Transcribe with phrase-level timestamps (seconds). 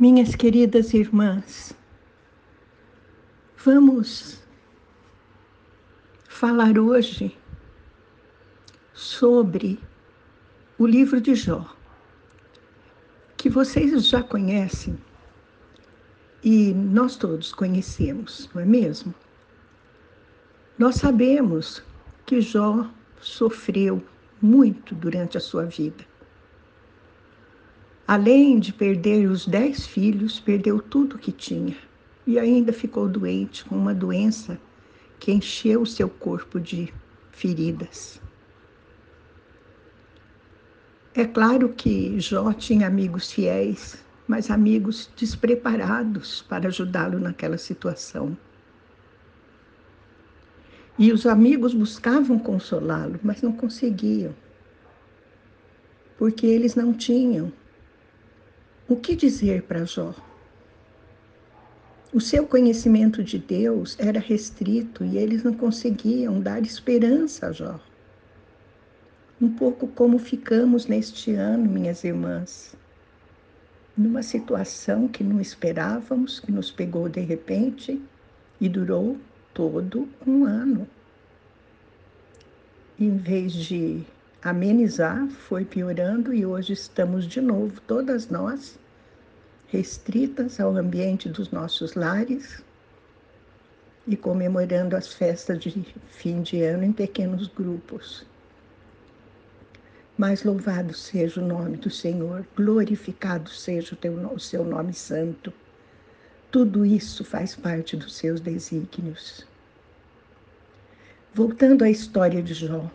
[0.00, 1.74] Minhas queridas irmãs,
[3.56, 4.40] vamos
[6.28, 7.36] falar hoje
[8.94, 9.76] sobre
[10.78, 11.66] o livro de Jó,
[13.36, 14.96] que vocês já conhecem
[16.44, 19.12] e nós todos conhecemos, não é mesmo?
[20.78, 21.82] Nós sabemos
[22.24, 22.88] que Jó
[23.20, 24.00] sofreu
[24.40, 26.07] muito durante a sua vida.
[28.08, 31.76] Além de perder os dez filhos, perdeu tudo o que tinha
[32.26, 34.58] e ainda ficou doente com uma doença
[35.20, 36.90] que encheu o seu corpo de
[37.32, 38.18] feridas.
[41.14, 48.34] É claro que Jó tinha amigos fiéis, mas amigos despreparados para ajudá-lo naquela situação.
[50.98, 54.34] E os amigos buscavam consolá-lo, mas não conseguiam,
[56.16, 57.52] porque eles não tinham
[58.88, 60.14] o que dizer para Jó?
[62.10, 67.78] O seu conhecimento de Deus era restrito e eles não conseguiam dar esperança a Jó.
[69.40, 72.74] Um pouco como ficamos neste ano, minhas irmãs,
[73.94, 78.00] numa situação que não esperávamos, que nos pegou de repente
[78.58, 79.18] e durou
[79.52, 80.88] todo um ano.
[82.98, 84.02] Em vez de
[84.42, 88.78] amenizar, foi piorando e hoje estamos de novo, todas nós,
[89.66, 92.62] restritas ao ambiente dos nossos lares
[94.06, 98.24] e comemorando as festas de fim de ano em pequenos grupos.
[100.16, 105.52] Mas louvado seja o nome do Senhor, glorificado seja o, teu, o seu nome santo.
[106.50, 109.46] Tudo isso faz parte dos seus desígnios.
[111.34, 112.90] Voltando à história de Jó,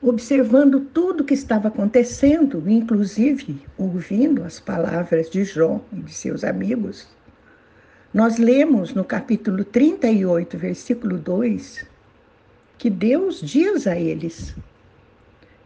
[0.00, 7.08] observando tudo que estava acontecendo, inclusive ouvindo as palavras de Jó e de seus amigos,
[8.14, 11.84] nós lemos no capítulo 38, versículo 2,
[12.78, 14.54] que Deus diz a eles: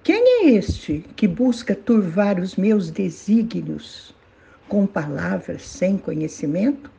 [0.03, 4.15] Quem é este que busca turvar os meus desígnios
[4.69, 6.91] com palavras sem conhecimento?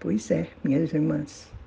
[0.00, 1.57] Pois é, minhas irmãs.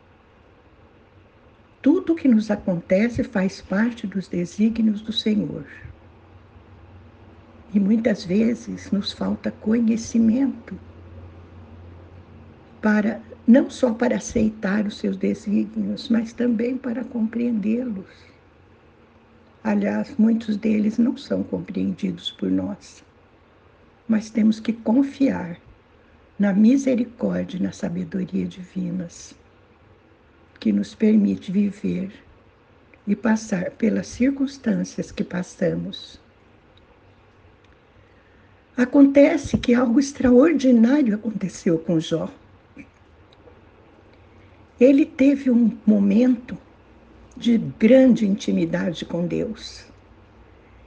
[1.81, 5.65] Tudo o que nos acontece faz parte dos desígnios do Senhor.
[7.73, 10.77] E muitas vezes nos falta conhecimento
[12.81, 18.05] para não só para aceitar os seus desígnios, mas também para compreendê-los.
[19.63, 23.03] Aliás, muitos deles não são compreendidos por nós,
[24.07, 25.59] mas temos que confiar
[26.37, 29.35] na misericórdia e na sabedoria divinas
[30.61, 32.11] que nos permite viver
[33.07, 36.21] e passar pelas circunstâncias que passamos.
[38.77, 42.29] Acontece que algo extraordinário aconteceu com Jó.
[44.79, 46.55] Ele teve um momento
[47.35, 49.85] de grande intimidade com Deus.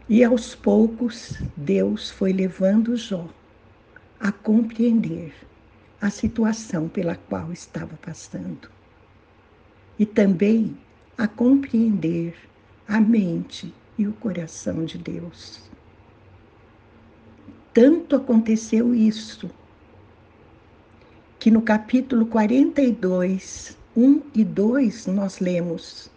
[0.09, 3.29] E aos poucos, Deus foi levando Jó
[4.21, 5.35] a compreender
[6.01, 8.74] a situação pela qual estava passando
[9.99, 10.77] e também
[11.16, 12.34] a compreender
[12.88, 15.60] a mente e o coração de Deus.
[17.72, 19.50] Tanto aconteceu isso
[21.38, 26.11] que no capítulo 42, 1 e 2 nós lemos.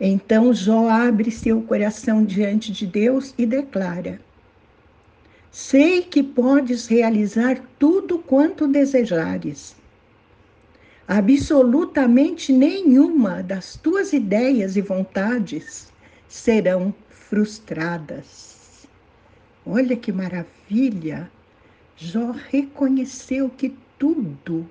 [0.00, 4.20] Então Jó abre seu coração diante de Deus e declara:
[5.50, 9.79] Sei que podes realizar tudo quanto desejares
[11.10, 15.92] absolutamente nenhuma das tuas ideias e vontades
[16.28, 18.86] serão frustradas.
[19.66, 21.28] Olha que maravilha!
[21.96, 24.64] Jó reconheceu que tudo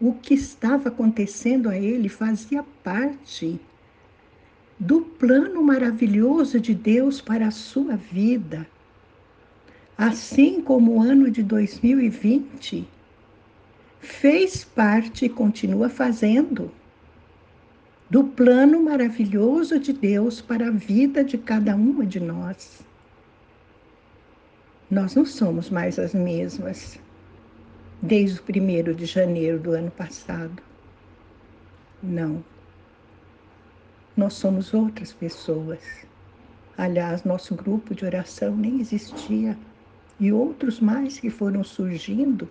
[0.00, 3.60] o que estava acontecendo a ele fazia parte
[4.78, 8.66] do plano maravilhoso de Deus para a sua vida.
[9.98, 12.95] Assim como o ano de 2020
[14.06, 16.70] fez parte e continua fazendo
[18.08, 22.82] do plano maravilhoso de Deus para a vida de cada uma de nós.
[24.88, 26.98] Nós não somos mais as mesmas
[28.00, 30.62] desde o primeiro de janeiro do ano passado.
[32.00, 32.44] Não.
[34.16, 35.80] Nós somos outras pessoas.
[36.78, 39.58] Aliás, nosso grupo de oração nem existia.
[40.20, 42.48] E outros mais que foram surgindo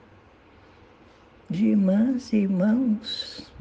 [1.50, 3.53] de irmãs e irmãos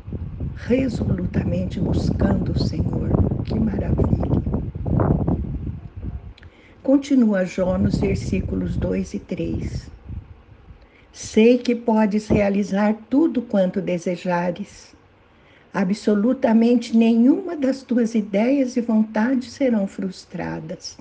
[0.54, 3.19] resolutamente buscando o Senhor.
[3.44, 4.32] Que maravilha!
[6.82, 9.92] Continua Jó nos versículos 2 e 3.
[11.12, 14.94] Sei que podes realizar tudo quanto desejares.
[15.72, 20.96] Absolutamente nenhuma das tuas ideias e vontades serão frustradas.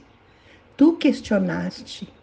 [0.75, 2.13] Tu questionaste: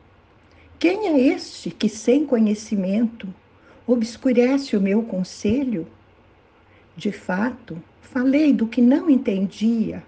[0.78, 3.34] quem é este que, sem conhecimento,
[3.92, 5.86] obscurece o meu conselho?
[6.96, 10.02] De fato, falei do que não entendia,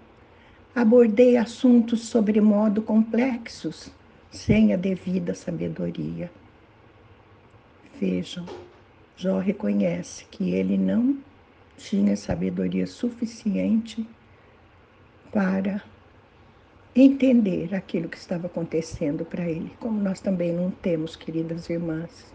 [0.75, 3.91] abordei assuntos sobre modo complexos,
[4.31, 6.31] sem a devida sabedoria.
[7.99, 8.45] Vejam,
[9.15, 11.17] Jó reconhece que ele não
[11.77, 14.07] tinha sabedoria suficiente
[15.31, 15.81] para
[16.95, 22.31] entender aquilo que estava acontecendo para ele, como nós também não temos, queridas irmãs.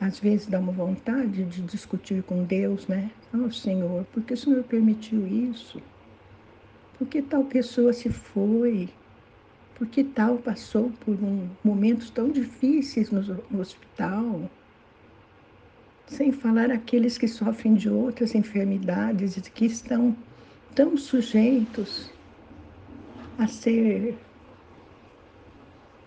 [0.00, 3.10] Às vezes dá uma vontade de discutir com Deus, né?
[3.34, 5.80] Oh, Senhor, por que o Senhor permitiu isso?
[6.96, 8.88] Por que tal pessoa se foi?
[9.74, 14.48] Por que tal passou por um, momentos tão difíceis no, no hospital?
[16.06, 20.16] Sem falar aqueles que sofrem de outras enfermidades e que estão
[20.74, 22.10] tão sujeitos
[23.36, 24.16] a ser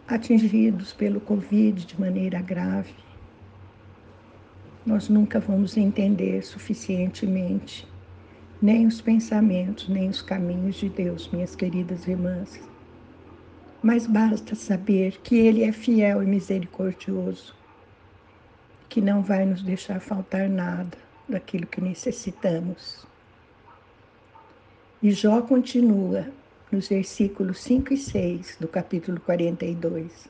[0.08, 3.11] atingidos pelo Covid de maneira grave.
[4.86, 7.88] Nós nunca vamos entender suficientemente
[8.62, 12.60] nem os pensamentos, nem os caminhos de Deus, minhas queridas irmãs.
[13.82, 17.56] Mas basta saber que Ele é fiel e misericordioso,
[18.90, 20.98] que não vai nos deixar faltar nada
[21.28, 23.06] daquilo que necessitamos.
[25.02, 26.28] E Jó continua
[26.72, 30.30] nos versículos 5 e 6 do capítulo 42.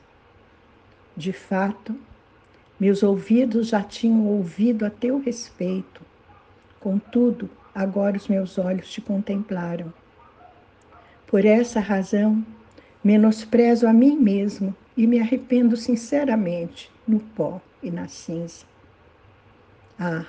[1.14, 1.94] De fato,
[2.82, 6.02] meus ouvidos já tinham ouvido a teu respeito,
[6.80, 9.94] contudo, agora os meus olhos te contemplaram.
[11.24, 12.44] Por essa razão,
[13.04, 18.66] menosprezo a mim mesmo e me arrependo sinceramente no pó e na cinza.
[19.96, 20.26] Ah,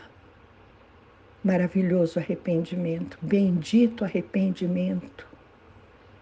[1.44, 5.26] maravilhoso arrependimento, bendito arrependimento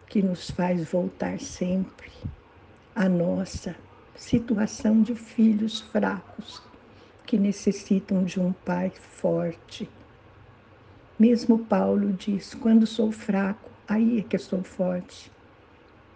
[0.08, 2.10] que nos faz voltar sempre
[2.96, 3.76] à nossa
[4.22, 6.62] situação de filhos fracos
[7.26, 9.90] que necessitam de um pai forte.
[11.18, 15.32] Mesmo Paulo diz: quando sou fraco, aí é que sou forte.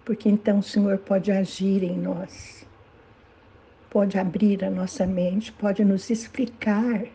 [0.06, 2.64] Porque então o Senhor pode agir em nós,
[3.90, 7.06] pode abrir a nossa mente, pode nos explicar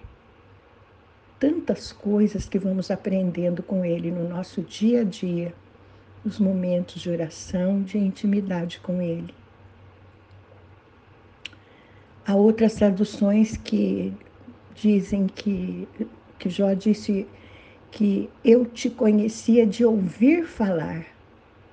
[1.38, 5.54] tantas coisas que vamos aprendendo com Ele no nosso dia a dia
[6.24, 9.39] os momentos de oração, de intimidade com Ele.
[12.26, 14.12] Há outras traduções que
[14.74, 15.88] dizem que,
[16.38, 17.26] que Jó disse
[17.90, 21.06] que eu te conhecia de ouvir falar,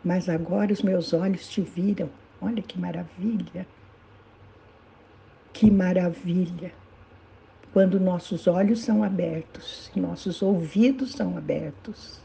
[0.04, 2.10] mas agora os meus olhos te viram.
[2.42, 3.68] Olha que maravilha!
[5.54, 6.72] Que maravilha!
[7.74, 12.22] Quando nossos olhos são abertos, nossos ouvidos são abertos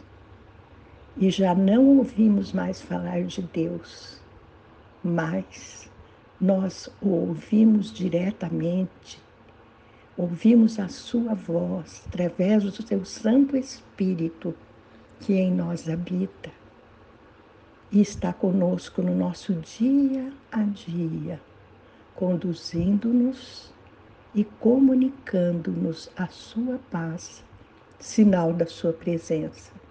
[1.16, 4.22] e já não ouvimos mais falar de Deus,
[5.04, 5.90] mas
[6.42, 9.22] nós o ouvimos diretamente,
[10.16, 14.52] ouvimos a Sua voz através do Seu Santo Espírito
[15.20, 16.50] que em nós habita
[17.92, 21.40] e está conosco no nosso dia a dia,
[22.16, 23.72] conduzindo-nos
[24.34, 27.44] e comunicando-nos a Sua paz,
[28.00, 29.81] sinal da Sua presença.